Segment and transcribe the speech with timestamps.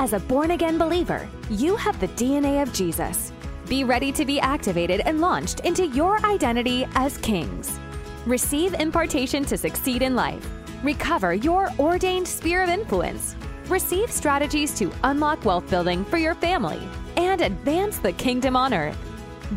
[0.00, 3.34] As a born again believer, you have the DNA of Jesus.
[3.68, 7.78] Be ready to be activated and launched into your identity as kings.
[8.24, 10.42] Receive impartation to succeed in life.
[10.82, 13.36] Recover your ordained sphere of influence.
[13.68, 16.80] Receive strategies to unlock wealth building for your family
[17.18, 18.96] and advance the kingdom on earth.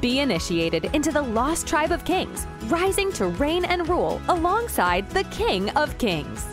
[0.02, 5.24] Be initiated into the lost tribe of kings, rising to reign and rule alongside the
[5.32, 6.53] King of Kings.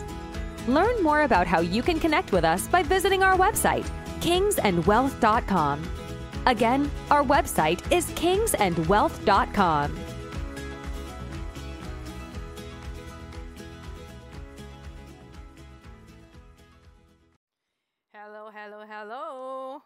[0.71, 3.85] Learn more about how you can connect with us by visiting our website,
[4.21, 5.83] kingsandwealth.com.
[6.45, 9.99] Again, our website is kingsandwealth.com.
[18.13, 19.83] Hello, hello, hello.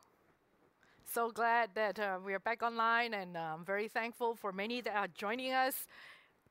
[1.12, 4.82] So glad that uh, we are back online, and uh, I'm very thankful for many
[4.82, 5.88] that are joining us.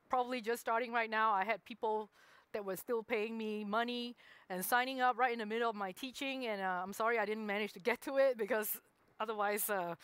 [0.09, 1.31] Probably just starting right now.
[1.31, 2.09] I had people
[2.55, 4.15] that were still paying me money
[4.49, 7.25] and signing up right in the middle of my teaching, and uh, I'm sorry I
[7.25, 8.69] didn't manage to get to it because
[9.19, 9.95] otherwise, uh,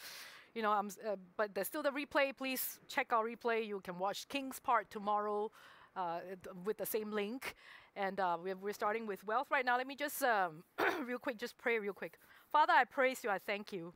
[0.54, 0.90] you know, I'm.
[0.90, 2.36] Uh, but there's still the replay.
[2.36, 3.66] Please check our replay.
[3.66, 5.50] You can watch King's Part tomorrow
[5.96, 6.20] uh,
[6.66, 7.56] with the same link.
[7.96, 9.78] And uh, we're, we're starting with wealth right now.
[9.78, 10.64] Let me just, um,
[11.06, 12.18] real quick, just pray real quick.
[12.52, 13.30] Father, I praise you.
[13.30, 13.94] I thank you.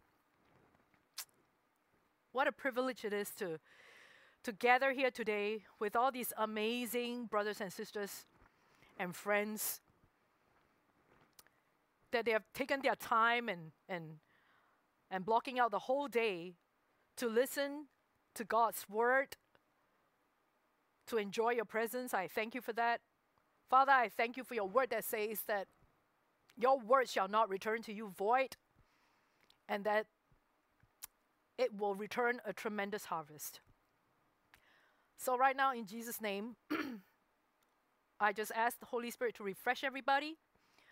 [2.32, 3.60] What a privilege it is to,
[4.44, 8.26] to gather here today with all these amazing brothers and sisters
[8.98, 9.82] and friends
[12.12, 14.20] that they have taken their time and, and,
[15.12, 16.56] and blocking out the whole day
[17.18, 17.88] to listen
[18.36, 19.36] to God's word,
[21.08, 22.14] to enjoy your presence.
[22.14, 23.02] I thank you for that.
[23.70, 25.68] Father, I thank you for your word that says that
[26.58, 28.56] your word shall not return to you void,
[29.68, 30.06] and that
[31.58, 33.60] it will return a tremendous harvest.
[35.18, 36.56] So, right now, in Jesus' name,
[38.26, 40.38] I just ask the Holy Spirit to refresh everybody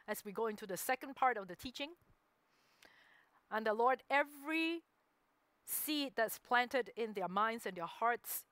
[0.08, 1.90] as we go into the second part of the teaching.
[3.50, 4.84] And the Lord, every
[5.66, 8.44] seed that's planted in their minds and their hearts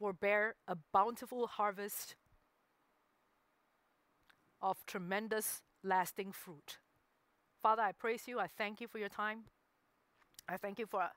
[0.00, 2.16] will bear a bountiful harvest
[4.60, 6.78] of tremendous lasting fruit.
[7.62, 8.40] Father, I praise you.
[8.40, 9.44] I thank you for your time.
[10.48, 11.10] I thank you for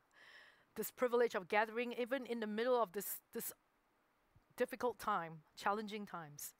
[0.75, 3.51] this privilege of gathering, even in the middle of this, this
[4.59, 6.53] difficult time, challenging times,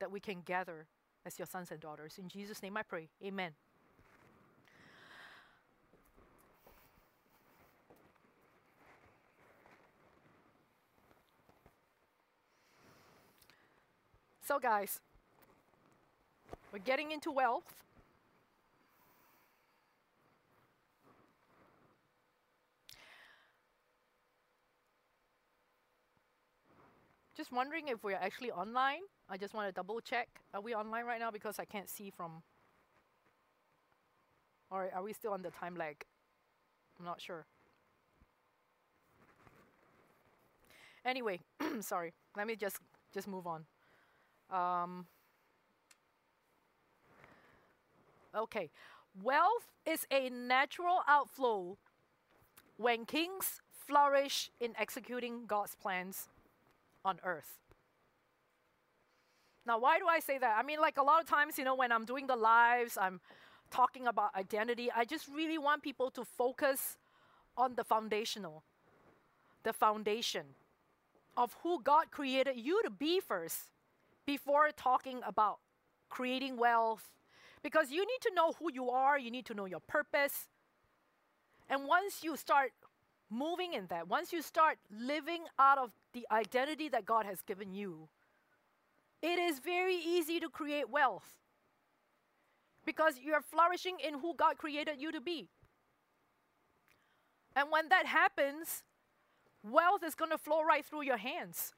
[0.00, 0.88] that we can gather
[1.24, 2.18] as your sons and daughters.
[2.18, 3.08] In Jesus' name I pray.
[3.24, 3.52] Amen.
[14.44, 14.98] So, guys,
[16.72, 17.72] we're getting into wealth.
[27.40, 29.00] Just wondering if we're actually online.
[29.26, 30.28] I just want to double check.
[30.52, 31.30] Are we online right now?
[31.30, 32.42] Because I can't see from.
[34.70, 36.04] Or are we still on the time lag?
[36.98, 37.46] I'm not sure.
[41.02, 41.40] Anyway,
[41.80, 42.12] sorry.
[42.36, 42.76] Let me just
[43.14, 43.64] just move on.
[44.50, 45.06] Um,
[48.36, 48.68] okay.
[49.22, 51.78] Wealth is a natural outflow
[52.76, 56.28] when kings flourish in executing God's plans
[57.04, 57.58] on earth.
[59.66, 60.56] Now, why do I say that?
[60.58, 63.20] I mean, like a lot of times, you know, when I'm doing the lives, I'm
[63.70, 66.98] talking about identity, I just really want people to focus
[67.56, 68.64] on the foundational,
[69.62, 70.46] the foundation
[71.36, 73.70] of who God created you to be first
[74.26, 75.58] before talking about
[76.08, 77.04] creating wealth.
[77.62, 80.48] Because you need to know who you are, you need to know your purpose.
[81.68, 82.72] And once you start
[83.30, 87.72] moving in that, once you start living out of the identity that God has given
[87.72, 88.08] you,
[89.22, 91.34] it is very easy to create wealth
[92.84, 95.48] because you're flourishing in who God created you to be.
[97.54, 98.82] And when that happens,
[99.62, 101.72] wealth is going to flow right through your hands.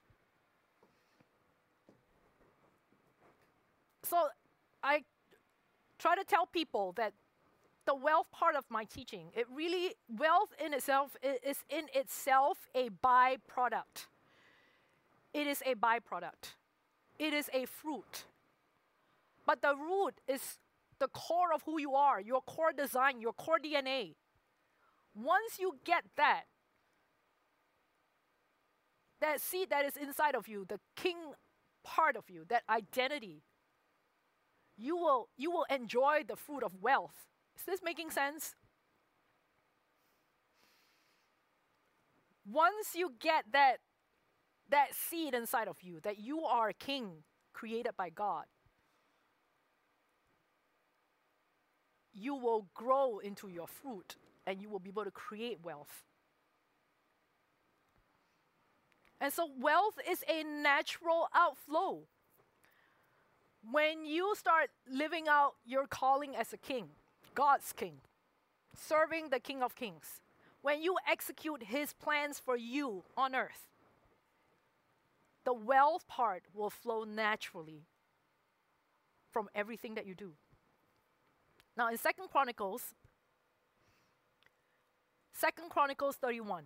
[4.05, 4.29] So
[4.83, 5.05] I
[5.99, 7.15] try to tell people that
[7.87, 12.91] the wealth part of my teaching, it really, wealth in itself is in itself a
[12.91, 14.07] byproduct.
[15.33, 16.55] It is a byproduct.
[17.19, 18.25] It is a fruit.
[19.47, 20.59] But the root is
[20.99, 24.15] the core of who you are, your core design, your core DNA.
[25.15, 26.45] Once you get that,
[29.21, 31.17] that seed that is inside of you, the king
[31.85, 33.43] part of you, that identity,
[34.77, 37.15] you will you will enjoy the fruit of wealth.
[37.57, 38.55] Is this making sense?
[42.45, 43.79] Once you get that
[44.73, 47.23] that seed inside of you that you are a king
[47.55, 48.45] created by God.
[52.13, 54.17] you will grow into your fruit
[54.47, 56.05] and you will be able to create wealth.
[59.21, 62.01] And so, wealth is a natural outflow.
[63.71, 66.89] When you start living out your calling as a king,
[67.35, 67.99] God's king,
[68.77, 70.21] serving the King of Kings,
[70.61, 73.69] when you execute his plans for you on earth,
[75.45, 77.87] the wealth part will flow naturally
[79.31, 80.33] from everything that you do.
[81.77, 82.95] Now in Second Chronicles,
[85.33, 86.65] Second Chronicles 31.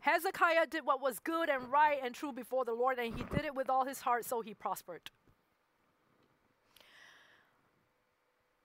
[0.00, 3.44] Hezekiah did what was good and right and true before the Lord, and he did
[3.44, 5.12] it with all his heart, so he prospered.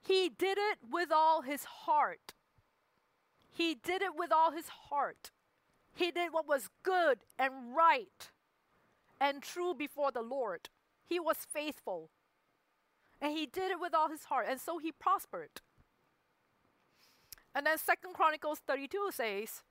[0.01, 2.33] He did it with all his heart.
[3.51, 5.29] He did it with all his heart.
[5.93, 8.31] He did what was good and right
[9.19, 10.69] and true before the Lord.
[11.05, 12.09] He was faithful.
[13.21, 15.61] And he did it with all his heart, and so he prospered.
[17.55, 19.63] And then Second Chronicles 32 says,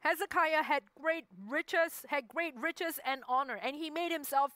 [0.00, 4.52] Hezekiah had great riches, had great riches and honor, and he made himself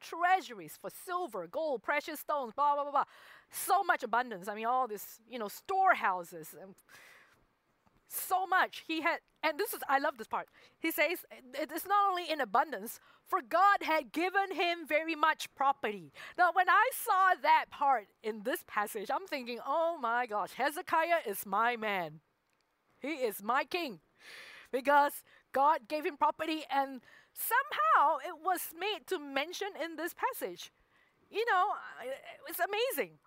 [0.00, 3.04] treasuries for silver, gold, precious stones, blah blah blah blah.
[3.50, 4.48] So much abundance.
[4.48, 6.74] I mean, all this, you know, storehouses and
[8.08, 8.84] so much.
[8.86, 10.48] He had, and this is, I love this part.
[10.78, 11.24] He says,
[11.54, 16.12] it is not only in abundance, for God had given him very much property.
[16.38, 21.22] Now, when I saw that part in this passage, I'm thinking, oh my gosh, Hezekiah
[21.26, 22.20] is my man.
[23.00, 24.00] He is my king.
[24.72, 27.00] Because God gave him property, and
[27.32, 30.70] somehow it was made to mention in this passage.
[31.30, 31.66] You know,
[32.48, 33.18] it's amazing.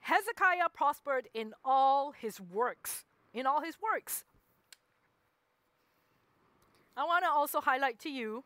[0.00, 3.04] Hezekiah prospered in all his works
[3.34, 4.24] in all his works.
[6.96, 8.44] I want to also highlight to you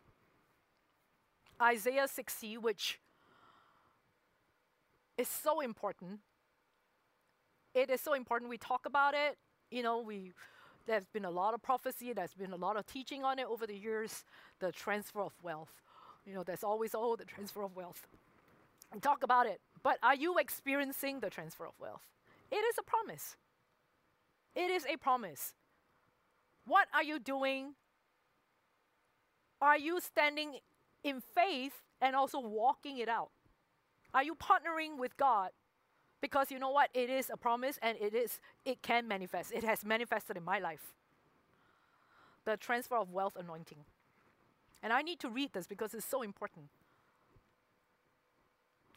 [1.61, 2.99] Isaiah 60, which
[5.19, 6.21] is so important.
[7.75, 8.49] It is so important.
[8.49, 9.37] We talk about it.
[9.71, 10.33] You know, we
[10.87, 13.67] there's been a lot of prophecy, there's been a lot of teaching on it over
[13.67, 14.25] the years,
[14.59, 15.83] the transfer of wealth.
[16.25, 18.07] You know, there's always, oh, the transfer of wealth.
[18.95, 19.61] We talk about it.
[19.83, 22.01] But are you experiencing the transfer of wealth?
[22.51, 23.37] It is a promise.
[24.59, 25.55] It is a promise.
[26.67, 27.75] What are you doing?
[29.63, 30.59] Are you standing
[31.05, 33.31] in faith and also walking it out?
[34.13, 35.51] Are you partnering with God?
[36.21, 36.91] Because you know what?
[36.93, 39.53] It is a promise and it is it can manifest.
[39.53, 40.93] It has manifested in my life.
[42.45, 43.85] The transfer of wealth anointing.
[44.83, 46.67] And I need to read this because it's so important.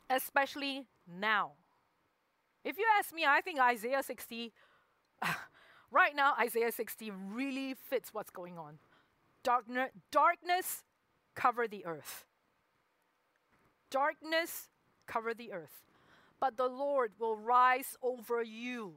[0.10, 1.52] Especially now.
[2.64, 4.52] If you ask me, I think Isaiah 60
[5.92, 8.80] right now, Isaiah 60 really fits what's going on.
[9.44, 10.84] Darkner, darkness
[11.36, 12.26] cover the earth.
[13.90, 14.70] Darkness
[15.08, 15.84] cover the earth.
[16.40, 18.94] But the Lord will rise over you,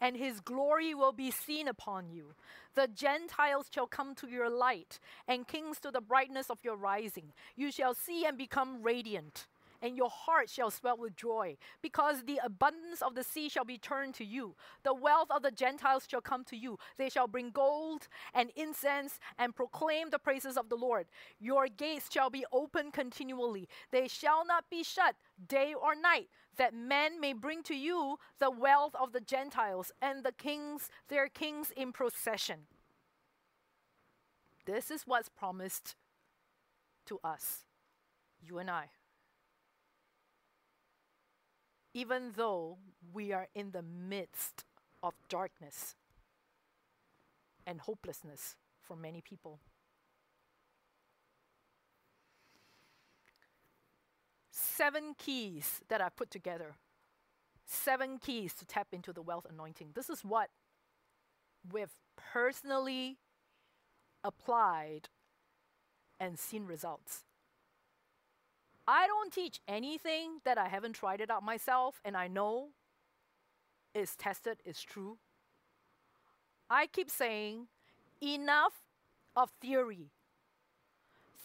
[0.00, 2.34] and his glory will be seen upon you.
[2.74, 7.32] The Gentiles shall come to your light, and kings to the brightness of your rising.
[7.56, 9.46] You shall see and become radiant
[9.86, 13.78] and your heart shall swell with joy, because the abundance of the sea shall be
[13.78, 14.56] turned to you.
[14.82, 16.76] The wealth of the Gentiles shall come to you.
[16.98, 21.06] They shall bring gold and incense and proclaim the praises of the Lord.
[21.38, 25.14] Your gates shall be open continually, they shall not be shut
[25.48, 30.24] day or night, that men may bring to you the wealth of the Gentiles and
[30.24, 32.66] the kings, their kings in procession.
[34.64, 35.94] This is what's promised
[37.06, 37.64] to us,
[38.42, 38.86] you and I
[41.96, 42.76] even though
[43.14, 44.64] we are in the midst
[45.02, 45.94] of darkness
[47.66, 49.60] and hopelessness for many people.
[54.50, 56.74] Seven keys that I put together.
[57.64, 59.92] Seven keys to tap into the wealth anointing.
[59.94, 60.50] This is what
[61.72, 63.16] we've personally
[64.22, 65.08] applied
[66.20, 67.24] and seen results.
[68.88, 72.68] I don't teach anything that I haven't tried it out myself and I know
[73.94, 75.18] is tested, is true.
[76.70, 77.66] I keep saying
[78.22, 78.74] enough
[79.34, 80.10] of theory.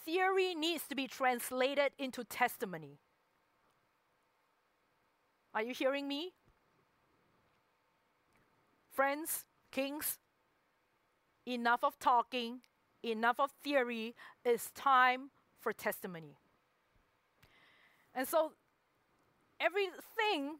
[0.05, 2.99] Theory needs to be translated into testimony.
[5.53, 6.33] Are you hearing me?
[8.91, 10.19] Friends, kings,
[11.45, 12.61] enough of talking,
[13.03, 14.15] enough of theory.
[14.43, 16.40] It's time for testimony.
[18.13, 18.51] And so
[19.59, 20.57] everything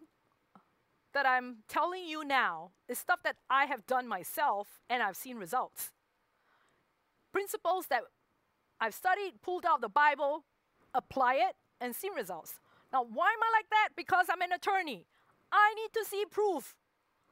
[1.13, 5.38] that I'm telling you now is stuff that I have done myself and I've seen
[5.38, 5.91] results.
[7.34, 8.03] Principles that
[8.79, 10.43] I've studied, pulled out the Bible,
[10.93, 12.60] apply it, and seen results.
[12.91, 13.89] Now, why am I like that?
[13.96, 15.05] Because I'm an attorney.
[15.51, 16.75] I need to see proof.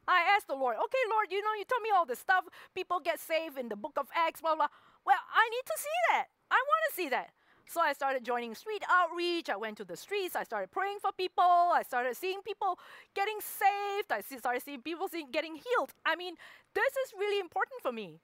[0.08, 2.46] I asked the Lord, okay, Lord, you know, you told me all this stuff.
[2.74, 4.68] People get saved in the book of Acts, blah, blah.
[5.06, 6.26] Well, I need to see that.
[6.50, 7.30] I want to see that.
[7.70, 9.48] So I started joining street outreach.
[9.48, 10.36] I went to the streets.
[10.36, 11.44] I started praying for people.
[11.44, 12.80] I started seeing people
[13.16, 14.12] getting saved.
[14.12, 15.94] I started seeing people getting healed.
[16.04, 16.34] I mean,
[16.74, 18.22] this is really important for me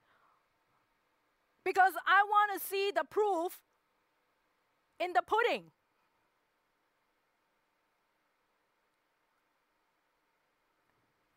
[1.64, 3.60] because I want to see the proof
[5.00, 5.66] in the pudding.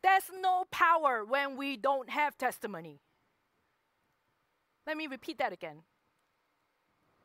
[0.02, 3.00] There's no power when we don't have testimony.
[4.86, 5.82] Let me repeat that again.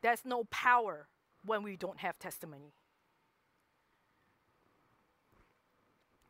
[0.04, 1.08] There's no power
[1.46, 2.74] when we don't have testimony.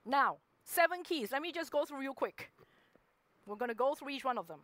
[0.06, 1.32] Now, seven keys.
[1.32, 2.52] Let me just go through real quick.
[3.48, 4.60] We're going to go through each one of them.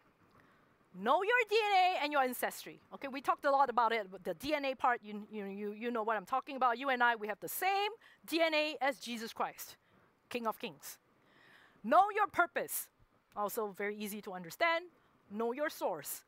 [0.95, 2.79] Know your DNA and your ancestry.
[2.93, 4.07] Okay, we talked a lot about it.
[4.23, 6.77] The DNA part, you, you, you, you know what I'm talking about.
[6.77, 7.91] You and I, we have the same
[8.27, 9.75] DNA as Jesus Christ,
[10.29, 10.97] King of Kings.
[11.83, 12.87] Know your purpose.
[13.35, 14.85] Also, very easy to understand.
[15.31, 16.23] Know your source.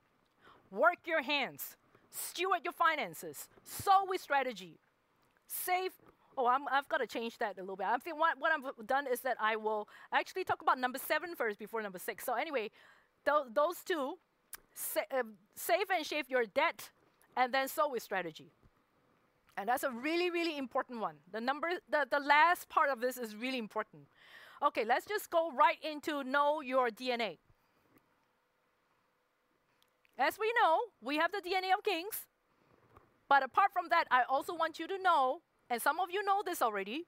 [0.71, 1.75] Work your hands.
[2.11, 3.47] Steward your finances.
[3.63, 4.79] Sow with strategy.
[5.47, 5.91] Save.
[6.37, 7.87] Oh, i have got to change that a little bit.
[7.87, 11.35] I think what, what I've done is that I will actually talk about number seven
[11.35, 12.25] first before number six.
[12.25, 12.71] So, anyway,
[13.25, 14.15] th- those two
[14.73, 15.23] sa- uh,
[15.55, 16.89] save and shave your debt,
[17.35, 18.51] and then sow with strategy.
[19.57, 21.15] And that's a really, really important one.
[21.31, 24.03] The number, the, the last part of this is really important.
[24.63, 27.37] Okay, let's just go right into know your DNA.
[30.21, 32.27] As we know, we have the DNA of kings.
[33.27, 36.43] But apart from that, I also want you to know, and some of you know
[36.45, 37.05] this already,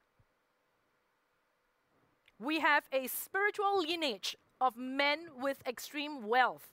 [2.40, 6.70] we have a spiritual lineage of men with extreme wealth.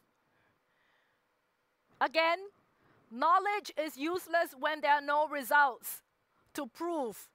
[2.00, 2.38] Again,
[3.11, 6.00] knowledge is useless when there are no results
[6.54, 7.28] to prove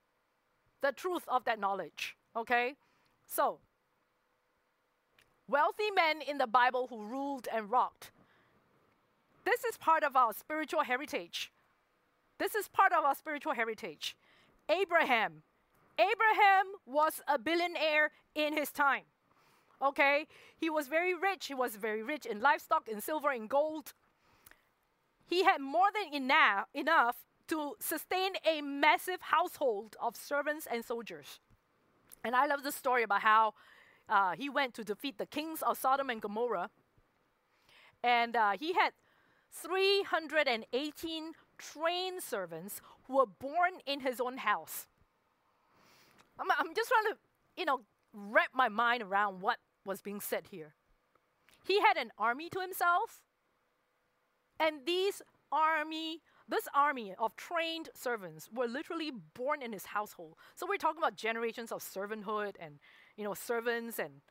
[0.81, 2.15] the truth of that knowledge.
[2.35, 2.73] Okay?
[3.27, 3.59] So,
[5.47, 8.09] wealthy men in the Bible who ruled and rocked.
[9.45, 11.51] This is part of our spiritual heritage.
[12.39, 14.17] This is part of our spiritual heritage.
[14.69, 15.43] Abraham.
[15.97, 19.03] Abraham was a billionaire in his time.
[19.81, 20.27] Okay?
[20.57, 21.45] He was very rich.
[21.45, 23.93] He was very rich in livestock, in silver, in gold.
[25.27, 31.39] He had more than enough, enough to sustain a massive household of servants and soldiers.
[32.23, 33.53] And I love the story about how
[34.09, 36.69] uh, he went to defeat the kings of Sodom and Gomorrah.
[38.03, 38.93] And uh, he had
[39.51, 44.87] 318 trained servants who were born in his own house.
[46.39, 47.19] I'm, I'm just trying to,
[47.57, 47.81] you know,
[48.13, 50.73] wrap my mind around what was being said here.
[51.65, 53.21] He had an army to himself,
[54.59, 55.21] and these
[55.51, 60.35] army this army of trained servants were literally born in his household.
[60.53, 62.77] So we're talking about generations of servanthood and
[63.17, 64.21] you know servants and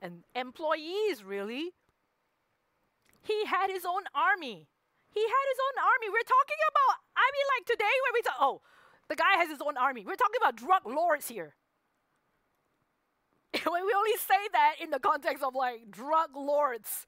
[0.00, 1.72] and employees really.
[3.24, 4.68] He had his own army.
[5.10, 6.08] He had his own army.
[6.12, 8.60] We're talking about I mean like today where we talk oh,
[9.08, 10.04] the guy has his own army.
[10.06, 11.54] We're talking about drug lords here.
[13.66, 17.06] when we only say that in the context of like drug lords.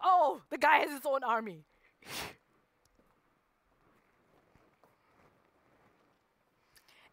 [0.00, 1.64] Oh, the guy has his own army.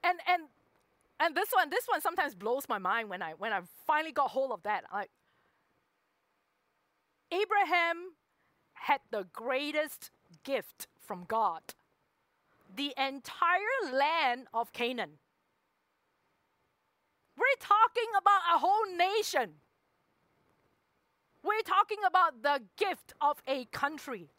[0.03, 0.44] and and
[1.20, 4.29] and this one this one sometimes blows my mind when I when I finally got
[4.32, 4.84] hold of that.
[4.91, 5.10] Like
[7.32, 8.12] Abraham
[8.82, 10.12] had the greatest
[10.44, 11.62] gift from God.
[12.76, 15.20] The entire land of Canaan.
[17.38, 19.54] We're talking about a whole nation.
[21.44, 24.30] We're talking about the gift of a country.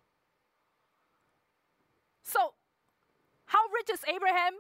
[2.23, 2.53] So,
[3.47, 4.55] how rich is Abraham?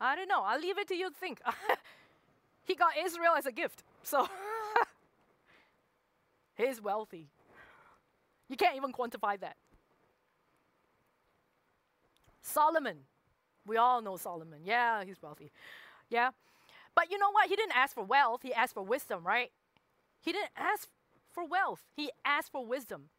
[0.00, 0.42] I don't know.
[0.44, 1.40] I'll leave it to you to think.
[2.64, 3.82] he got Israel as a gift.
[4.02, 4.28] So
[6.56, 7.26] he's wealthy.
[8.48, 9.56] You can't even quantify that.
[12.40, 12.98] Solomon.
[13.66, 14.60] We all know Solomon.
[14.64, 15.52] Yeah, he's wealthy.
[16.08, 16.30] Yeah.
[16.94, 17.48] But you know what?
[17.48, 19.50] He didn't ask for wealth, he asked for wisdom, right?
[20.20, 20.88] He didn't ask
[21.32, 23.10] for wealth, he asked for wisdom.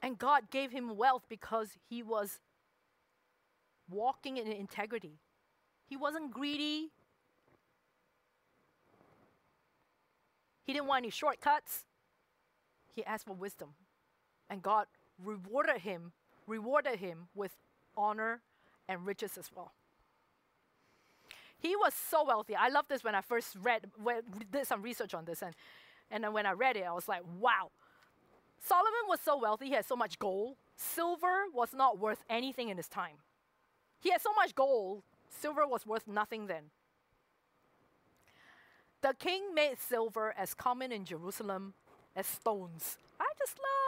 [0.00, 2.40] And God gave him wealth because he was
[3.88, 5.20] walking in integrity.
[5.86, 6.90] He wasn't greedy.
[10.64, 11.84] He didn't want any shortcuts.
[12.96, 13.68] He asked for wisdom.
[14.52, 14.86] And God
[15.24, 16.12] rewarded him,
[16.46, 17.52] rewarded him with
[17.96, 18.42] honor
[18.86, 19.72] and riches as well.
[21.58, 22.54] He was so wealthy.
[22.54, 23.86] I love this when I first read,
[24.52, 25.54] did some research on this, and,
[26.10, 27.70] and then when I read it, I was like, wow.
[28.62, 30.56] Solomon was so wealthy, he had so much gold.
[30.76, 33.16] Silver was not worth anything in his time.
[34.00, 35.02] He had so much gold
[35.40, 36.64] Silver was worth nothing then.
[39.00, 41.72] The king made silver as common in Jerusalem
[42.14, 42.98] as stones.
[43.18, 43.81] I just love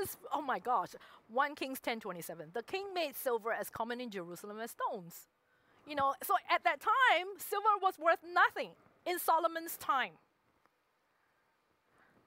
[0.00, 0.16] this.
[0.32, 0.90] Oh my gosh.
[1.28, 2.52] 1 Kings 10:27.
[2.52, 5.26] The king made silver as common in Jerusalem as stones.
[5.86, 8.70] You know, so at that time, silver was worth nothing
[9.06, 10.12] in Solomon's time.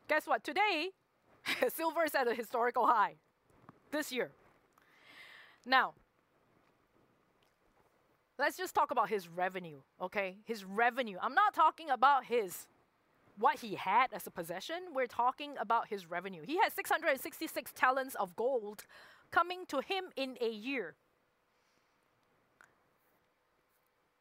[0.07, 0.43] Guess what?
[0.43, 0.89] Today,
[1.73, 3.15] silver is at a historical high
[3.91, 4.31] this year.
[5.65, 5.93] Now,
[8.39, 10.37] let's just talk about his revenue, okay?
[10.45, 11.17] His revenue.
[11.21, 12.65] I'm not talking about his
[13.37, 14.77] what he had as a possession.
[14.93, 16.41] We're talking about his revenue.
[16.45, 18.83] He had 666 talents of gold
[19.31, 20.95] coming to him in a year.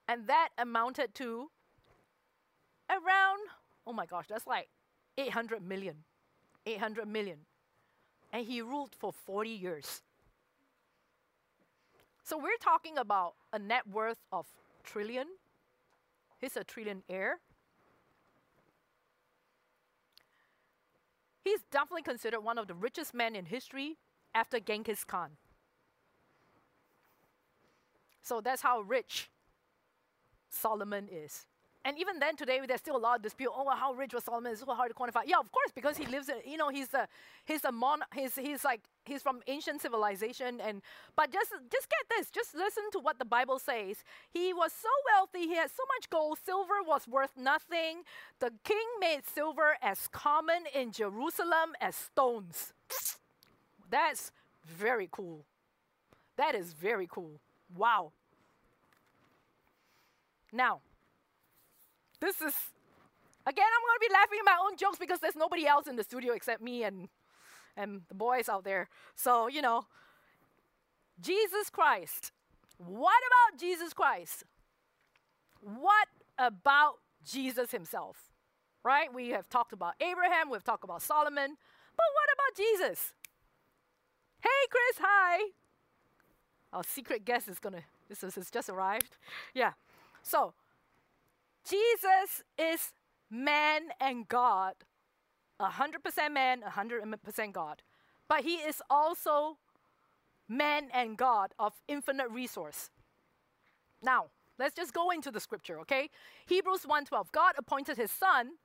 [0.09, 1.50] And that amounted to
[2.88, 3.38] around,
[3.87, 4.69] oh my gosh, that's like
[5.17, 5.97] 800 million.
[6.67, 7.38] 800 million.
[8.33, 10.02] And he ruled for 40 years.
[12.23, 14.47] So we're talking about a net worth of
[14.85, 15.26] trillion.
[16.40, 17.35] He's a trillionaire.
[21.42, 23.97] He's definitely considered one of the richest men in history
[24.35, 25.30] after Genghis Khan.
[28.23, 29.30] So that's how rich
[30.50, 31.47] Solomon is.
[31.83, 33.51] And even then, today, there's still a lot of dispute.
[33.55, 34.53] Oh, how rich was Solomon?
[34.53, 35.23] It's so hard to quantify.
[35.25, 37.09] Yeah, of course, because he lives in, you know, he's a,
[37.47, 40.61] he's a mon, he's, he's like, he's from ancient civilization.
[40.61, 40.83] And
[41.17, 44.05] but just, just get this, just listen to what the Bible says.
[44.31, 48.03] He was so wealthy, he had so much gold, silver was worth nothing.
[48.41, 52.75] The king made silver as common in Jerusalem as stones.
[53.91, 54.33] That's
[54.67, 55.47] very cool.
[56.37, 57.41] That is very cool.
[57.75, 58.13] Wow.
[60.53, 60.81] Now,
[62.21, 62.55] this is,
[63.47, 65.97] again, I'm going to be laughing at my own jokes because there's nobody else in
[65.97, 67.09] the studio except me and,
[67.77, 68.89] and the boys out there.
[69.15, 69.87] So, you know,
[71.21, 72.33] Jesus Christ.
[72.79, 74.45] What about Jesus Christ?
[75.61, 76.09] What
[76.39, 76.94] about
[77.25, 78.16] Jesus himself?
[78.83, 79.12] Right?
[79.12, 81.57] We have talked about Abraham, we've talked about Solomon,
[81.97, 83.12] but what about Jesus?
[84.40, 85.51] Hey, Chris, hi.
[86.73, 89.18] Our secret guest is gonna, this is, just arrived.
[89.53, 89.73] Yeah.
[90.23, 90.55] So,
[91.68, 92.92] Jesus is
[93.31, 94.75] man and God,
[95.61, 97.83] 100% man, 100% God.
[98.29, 99.59] But he is also
[100.49, 102.90] man and God of infinite resource.
[104.03, 104.27] Now,
[104.59, 106.11] let's just go into the scripture, okay?
[106.46, 107.31] Hebrews 1:12.
[107.33, 108.59] God appointed his son,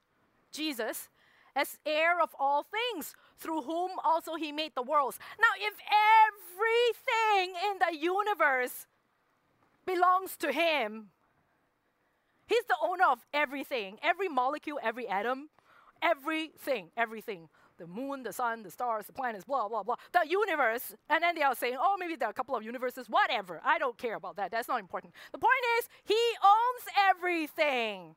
[0.51, 1.09] Jesus,
[1.55, 5.19] as heir of all things, through whom also he made the worlds.
[5.39, 5.73] Now, if
[6.27, 8.87] everything in the universe
[9.85, 11.11] belongs to him,
[12.47, 15.49] He's the owner of everything, every molecule, every atom,
[16.01, 17.49] everything, everything.
[17.77, 19.95] The moon, the sun, the stars, the planets, blah, blah, blah.
[20.13, 20.95] The universe.
[21.09, 23.59] And then they are saying, oh, maybe there are a couple of universes, whatever.
[23.65, 24.49] I don't care about that.
[24.51, 25.13] That's not important.
[25.33, 28.15] The point is, he owns everything.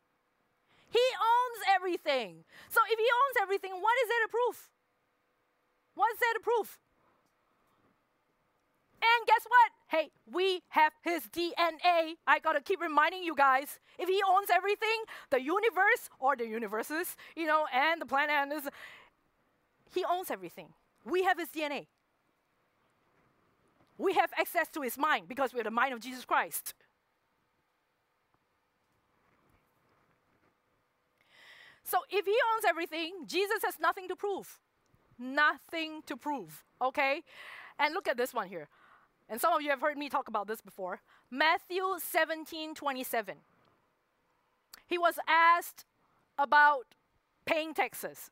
[0.91, 2.45] He owns everything.
[2.71, 4.71] So if he owns everything, what is there to prove?
[5.95, 6.79] What's there to prove?
[9.01, 9.71] And guess what?
[9.89, 12.17] Hey, we have his DNA.
[12.27, 13.79] I gotta keep reminding you guys.
[13.99, 18.51] If he owns everything, the universe or the universes, you know, and the planet, and
[18.51, 18.69] this,
[19.95, 20.69] he owns everything.
[21.05, 21.87] We have his DNA.
[23.97, 26.75] We have access to his mind because we're the mind of Jesus Christ.
[31.83, 34.59] So if he owns everything, Jesus has nothing to prove.
[35.19, 37.23] Nothing to prove, okay?
[37.79, 38.69] And look at this one here.
[39.29, 41.01] And some of you have heard me talk about this before.
[41.31, 43.35] Matthew 17 27.
[44.87, 45.85] He was asked
[46.39, 46.87] about
[47.45, 48.31] paying taxes.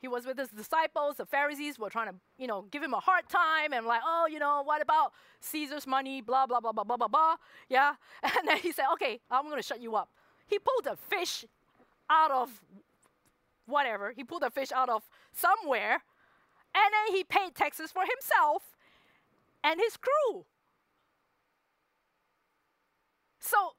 [0.00, 1.16] He was with his disciples.
[1.16, 4.26] The Pharisees were trying to, you know, give him a hard time and like, oh,
[4.30, 6.20] you know, what about Caesar's money?
[6.22, 7.36] Blah blah blah blah blah blah blah.
[7.68, 10.10] Yeah, and then he said, okay, I'm going to shut you up.
[10.46, 11.44] He pulled a fish
[12.08, 12.50] out of
[13.66, 14.12] whatever.
[14.16, 16.02] He pulled a fish out of somewhere,
[16.74, 18.62] and then he paid taxes for himself
[19.62, 20.44] and his crew.
[23.38, 23.74] So,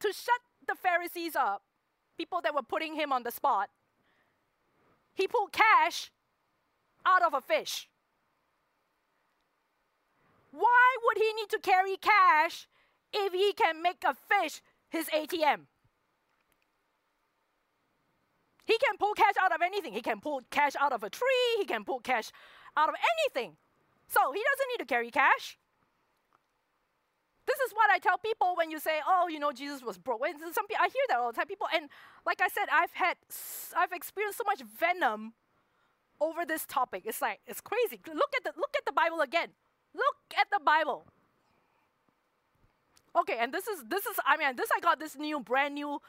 [0.00, 1.62] to shut the Pharisees up,
[2.16, 3.68] people that were putting him on the spot,
[5.14, 6.10] he pulled cash
[7.06, 7.88] out of a fish.
[10.50, 12.68] Why would he need to carry cash
[13.12, 15.66] if he can make a fish his ATM?
[18.64, 19.92] He can pull cash out of anything.
[19.92, 21.56] He can pull cash out of a tree.
[21.58, 22.30] He can pull cash
[22.76, 23.56] out of anything.
[24.08, 25.58] So he doesn't need to carry cash.
[27.46, 30.20] This is what I tell people when you say, "Oh, you know, Jesus was broke."
[30.20, 31.46] When some people, I hear that all the time.
[31.46, 31.90] People, and
[32.24, 33.16] like I said, I've had,
[33.76, 35.34] I've experienced so much venom
[36.20, 37.02] over this topic.
[37.04, 38.00] It's like it's crazy.
[38.06, 39.48] Look at the look at the Bible again.
[39.94, 41.06] Look at the Bible.
[43.16, 46.00] Okay, and this is this is I mean this I got this new brand new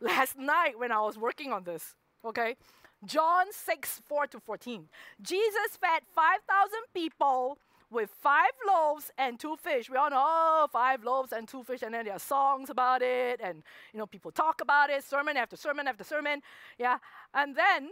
[0.00, 1.94] last night when I was working on this.
[2.24, 2.56] Okay?
[3.04, 4.88] John 6, 4 to 14.
[5.22, 7.58] Jesus fed 5,000 people
[7.90, 9.90] with five loaves and two fish.
[9.90, 13.02] We all know oh, five loaves and two fish, and then there are songs about
[13.02, 16.40] it, and you know people talk about it, sermon after sermon after sermon.
[16.78, 16.98] Yeah,
[17.34, 17.90] and then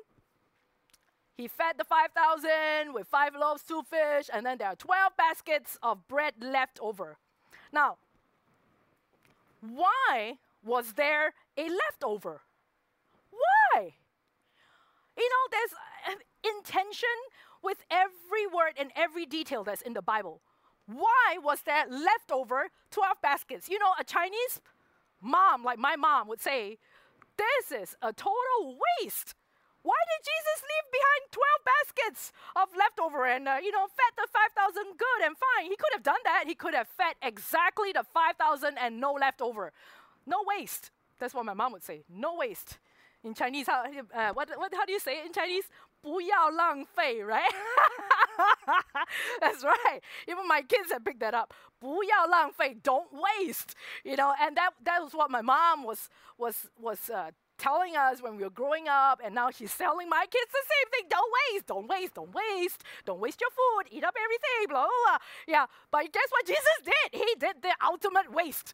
[1.37, 5.79] he fed the 5,000 with five loaves, two fish, and then there are 12 baskets
[5.83, 7.17] of bread left over.
[7.73, 7.99] Now,
[9.61, 12.43] why was there a leftover?
[13.31, 13.95] Why?
[15.19, 15.75] You know, there's
[16.09, 17.17] uh, intention
[17.63, 20.41] with every word and every detail that's in the Bible.
[20.87, 23.69] Why was there leftover 12 baskets?
[23.69, 24.61] You know, a Chinese
[25.21, 26.79] mom, like my mom, would say,
[27.37, 29.35] This is a total waste.
[29.83, 34.29] Why did Jesus leave behind 12 baskets of leftover and, uh, you know, fed the
[34.33, 35.71] 5,000 good and fine?
[35.71, 36.45] He could have done that.
[36.47, 39.73] He could have fed exactly the 5,000 and no leftover.
[40.27, 40.91] No waste.
[41.19, 42.05] That's what my mom would say.
[42.09, 42.79] No waste.
[43.24, 45.64] In Chinese, how, uh, what, what, how do you say it in Chinese?
[46.02, 47.50] 不要浪费, right?
[49.40, 50.02] That's right.
[50.28, 51.54] Even my kids have picked that up.
[51.80, 53.76] 不要浪费, don't waste.
[54.04, 58.22] You know, and that, that was what my mom was, was, was uh, telling us
[58.22, 61.08] when we were growing up, and now she's telling my kids the same thing.
[61.10, 65.04] Don't waste, don't waste, don't waste, don't waste your food, eat up everything, blah, blah,
[65.06, 65.18] blah.
[65.48, 67.22] Yeah, but guess what Jesus did?
[67.22, 68.74] He did the ultimate waste.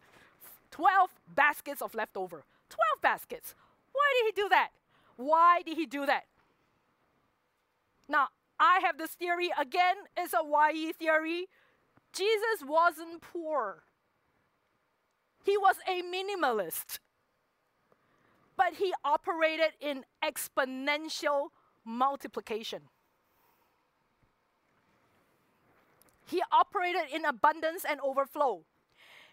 [0.71, 2.43] 12 baskets of leftover.
[2.69, 3.53] 12 baskets.
[3.94, 4.68] Why did he do that?
[5.16, 6.24] Why did he do that?
[8.08, 8.28] Now,
[8.60, 10.42] I have this theory again, it's a
[10.74, 11.46] YE theory.
[12.12, 13.84] Jesus wasn't poor,
[15.44, 16.98] he was a minimalist.
[18.56, 21.48] But he operated in exponential
[21.84, 22.82] multiplication.
[26.26, 28.62] He operated in abundance and overflow.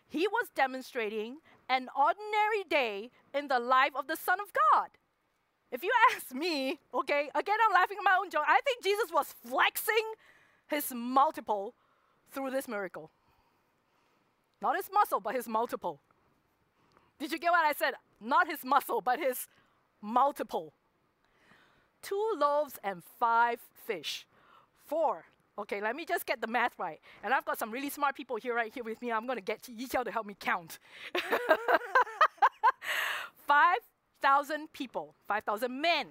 [0.07, 1.37] He was demonstrating
[1.71, 4.89] an ordinary day in the life of the Son of God.
[5.71, 8.43] If you ask me, okay, again, I'm laughing at my own joke.
[8.45, 10.05] I think Jesus was flexing
[10.67, 11.73] his multiple
[12.29, 13.09] through this miracle.
[14.61, 16.01] Not his muscle, but his multiple.
[17.17, 17.93] Did you get what I said?
[18.19, 19.47] Not his muscle, but his
[20.01, 20.73] multiple.
[22.01, 24.27] Two loaves and five fish.
[24.85, 25.25] Four.
[25.57, 26.99] Okay, let me just get the math right.
[27.23, 29.11] And I've got some really smart people here, right here with me.
[29.11, 30.79] I'm going to get Yixiao to help me count.
[33.47, 36.07] 5,000 people, 5,000 men.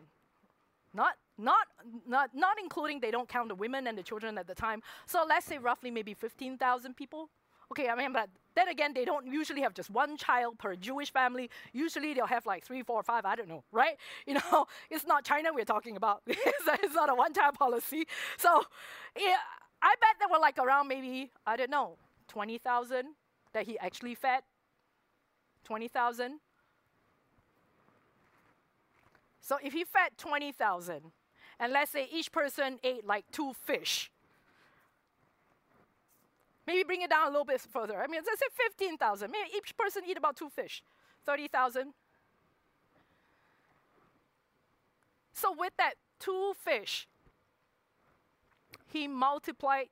[0.92, 1.68] Not, not,
[2.06, 4.82] not, not including, they don't count the women and the children at the time.
[5.06, 7.30] So let's say roughly maybe 15,000 people.
[7.72, 11.12] Okay, I mean, but then again, they don't usually have just one child per Jewish
[11.12, 11.50] family.
[11.72, 13.96] Usually they'll have like three, four, five, I don't know, right?
[14.26, 16.22] You know, it's not China we're talking about.
[16.26, 18.06] it's not a one child policy.
[18.36, 18.62] So,
[19.18, 19.36] yeah,
[19.82, 21.96] I bet there were like around maybe, I don't know,
[22.28, 23.06] 20,000
[23.52, 24.42] that he actually fed.
[25.64, 26.40] 20,000.
[29.40, 31.12] So if he fed 20,000,
[31.58, 34.10] and let's say each person ate like two fish,
[36.66, 38.00] maybe bring it down a little bit further.
[38.00, 39.30] I mean, let's say 15,000.
[39.30, 40.82] Maybe each person eat about two fish,
[41.26, 41.92] 30,000.
[45.32, 47.08] So with that two fish,
[48.86, 49.86] he multiplied,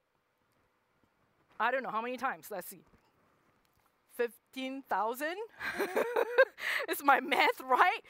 [1.59, 2.85] I don't know how many times, let's see.
[4.17, 5.29] 15,000?
[6.89, 8.01] Is my math right?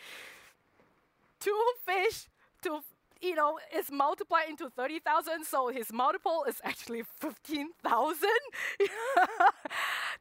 [1.40, 2.28] two fish
[2.62, 2.80] to
[3.20, 8.28] you know, is multiplied into 30,000, so his multiple is actually 15,000.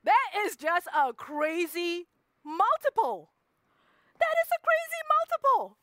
[0.04, 2.08] that is just a crazy
[2.44, 3.30] multiple.
[4.20, 5.78] That is a crazy multiple.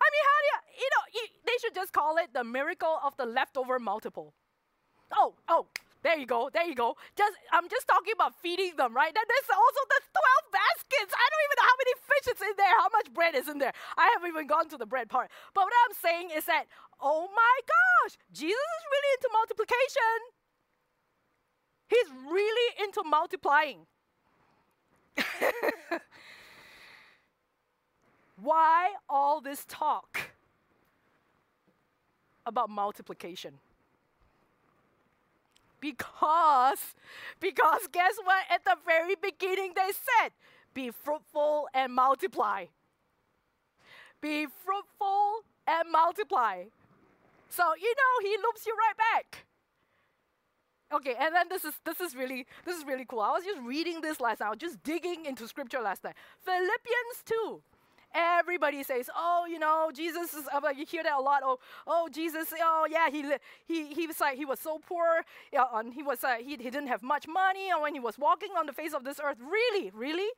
[0.00, 2.98] I mean, how do you, you know, you, they should just call it the miracle
[3.04, 4.34] of the leftover multiple.
[5.12, 5.66] Oh, oh,
[6.02, 6.50] there you go.
[6.52, 6.96] There you go.
[7.16, 9.14] Just I'm just talking about feeding them, right?
[9.14, 11.14] Then there's also the 12 baskets.
[11.14, 13.58] I don't even know how many fish is in there, how much bread is in
[13.58, 13.72] there.
[13.96, 15.30] I haven't even gone to the bread part.
[15.54, 16.66] But what I'm saying is that,
[17.00, 20.18] oh my gosh, Jesus is really into multiplication.
[21.88, 23.86] He's really into multiplying.
[28.42, 30.32] Why all this talk
[32.44, 33.60] about multiplication?
[35.82, 36.94] Because,
[37.40, 38.44] because guess what?
[38.48, 40.30] At the very beginning, they said,
[40.72, 42.66] be fruitful and multiply.
[44.20, 46.64] Be fruitful and multiply.
[47.48, 49.44] So, you know, he loops you right back.
[50.94, 53.20] Okay, and then this is this is really this is really cool.
[53.20, 54.46] I was just reading this last night.
[54.46, 56.14] I was just digging into scripture last night.
[56.44, 57.62] Philippians 2.
[58.14, 61.42] Everybody says, "Oh, you know, Jesus is." Like you hear that a lot.
[61.44, 62.52] Oh, oh, Jesus.
[62.60, 63.10] Oh, yeah.
[63.10, 63.24] He
[63.64, 65.24] he he was like he was so poor.
[65.52, 67.70] Yeah, and he was uh, he he didn't have much money.
[67.70, 70.28] And when he was walking on the face of this earth, really, really,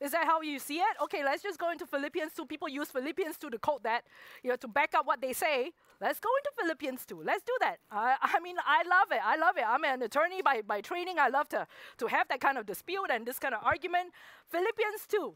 [0.00, 0.96] is that how you see it?
[1.02, 2.46] Okay, let's just go into Philippians 2.
[2.46, 4.04] People use Philippians 2 to quote that,
[4.42, 5.72] you know, to back up what they say.
[6.00, 7.22] Let's go into Philippians 2.
[7.24, 7.78] Let's do that.
[7.90, 9.20] I, I mean, I love it.
[9.24, 9.64] I love it.
[9.66, 11.18] I'm an attorney by, by training.
[11.18, 11.66] I love to,
[11.98, 14.10] to have that kind of dispute and this kind of argument.
[14.50, 15.34] Philippians 2.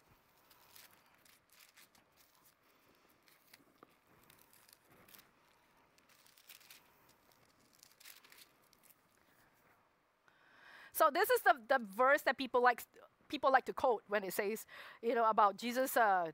[10.99, 12.83] So this is the, the verse that people like
[13.29, 14.67] people like to quote when it says,
[15.01, 16.33] you know, about Jesus uh,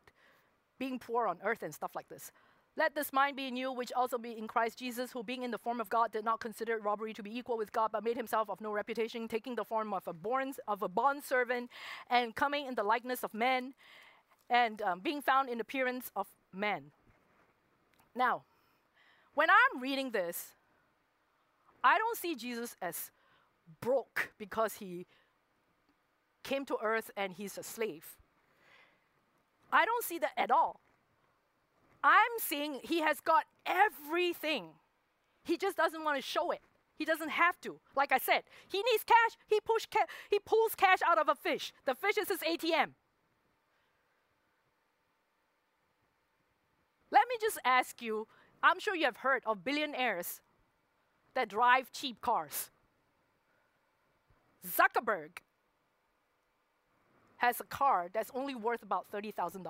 [0.79, 2.33] being poor on earth and stuff like this.
[2.77, 5.51] Let this mind be in you, which also be in Christ Jesus, who being in
[5.51, 8.17] the form of God did not consider robbery to be equal with God, but made
[8.17, 11.69] himself of no reputation, taking the form of a born of a bond servant,
[12.09, 13.75] and coming in the likeness of men,
[14.49, 16.91] and um, being found in appearance of men.
[18.17, 18.45] Now,
[19.35, 20.55] when I'm reading this,
[21.83, 23.11] I don't see Jesus as
[23.81, 25.07] broke because he
[26.43, 28.17] came to earth and he's a slave.
[29.73, 30.81] I don't see that at all.
[32.03, 34.67] I'm seeing he has got everything.
[35.43, 36.61] He just doesn't want to show it.
[36.97, 37.81] He doesn't have to.
[37.97, 39.37] Like I said, he needs cash.
[39.47, 41.73] He push ca- he pulls cash out of a fish.
[41.87, 42.91] The fish is his ATM.
[47.11, 48.27] Let me just ask you,
[48.63, 50.41] I'm sure you have heard of billionaires
[51.35, 52.71] that drive cheap cars.
[54.67, 55.39] Zuckerberg
[57.37, 59.65] has a car that's only worth about $30,000.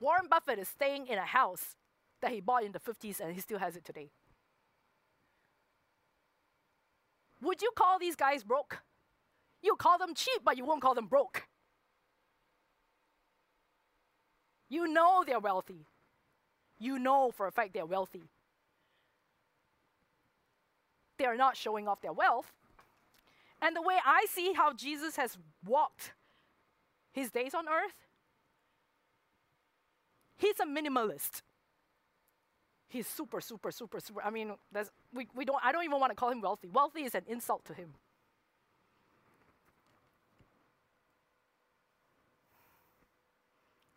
[0.00, 1.76] Warren Buffett is staying in a house
[2.20, 4.10] that he bought in the 50s and he still has it today.
[7.40, 8.82] Would you call these guys broke?
[9.62, 11.44] You call them cheap, but you won't call them broke.
[14.68, 15.86] You know they're wealthy.
[16.78, 18.24] You know for a fact they're wealthy.
[21.18, 22.52] They are not showing off their wealth.
[23.60, 26.14] And the way I see how Jesus has walked
[27.12, 28.06] his days on earth,
[30.36, 31.42] he's a minimalist.
[32.88, 34.22] He's super, super, super, super.
[34.22, 34.52] I mean,
[35.14, 36.68] we, we don't, I don't even want to call him wealthy.
[36.68, 37.94] Wealthy is an insult to him.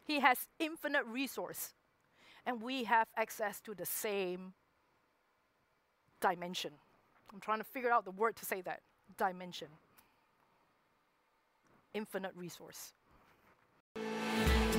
[0.06, 1.74] He has infinite resource,
[2.46, 4.54] and we have access to the same
[6.22, 6.72] dimension.
[7.36, 8.80] I'm trying to figure out the word to say that
[9.18, 9.68] dimension.
[11.94, 12.94] Infinite resource.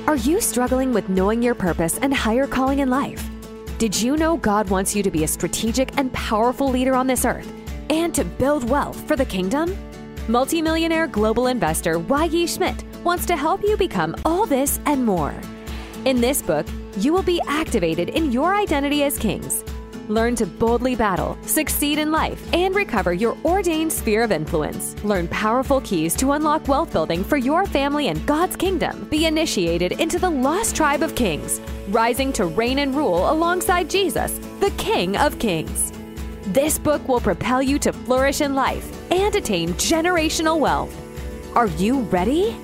[0.06, 3.22] Are you struggling with knowing your purpose and higher calling in life?
[3.76, 7.26] Did you know God wants you to be a strategic and powerful leader on this
[7.26, 7.52] earth
[7.90, 9.76] and to build wealth for the kingdom?
[10.26, 12.46] Multimillionaire global investor Y.E.
[12.46, 15.34] Schmidt wants to help you become all this and more.
[16.06, 16.66] In this book,
[16.96, 19.62] you will be activated in your identity as kings
[20.08, 24.94] Learn to boldly battle, succeed in life, and recover your ordained sphere of influence.
[25.02, 29.08] Learn powerful keys to unlock wealth building for your family and God's kingdom.
[29.10, 34.38] Be initiated into the lost tribe of kings, rising to reign and rule alongside Jesus,
[34.60, 35.92] the King of Kings.
[36.46, 40.94] This book will propel you to flourish in life and attain generational wealth.
[41.56, 42.56] Are you ready?